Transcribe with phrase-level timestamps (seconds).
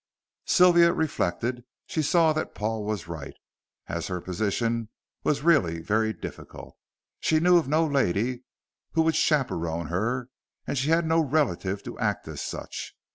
[0.47, 1.63] Sylvia reflected.
[1.85, 3.35] She saw that Paul was right,
[3.85, 4.89] as her position
[5.23, 6.75] was really very difficult.
[7.19, 8.41] She knew of no lady
[8.93, 10.29] who would chaperon her,
[10.65, 12.95] and she had no relative to act as such.